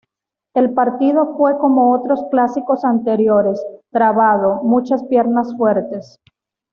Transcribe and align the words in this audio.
El 0.55 0.73
partido 0.73 1.35
fue 1.37 1.59
como 1.59 1.91
otros 1.93 2.25
clásicos 2.31 2.83
anteriores: 2.85 3.63
trabado, 3.91 4.63
muchas 4.63 5.03
piernas 5.03 5.55
fuertes. 5.55 6.19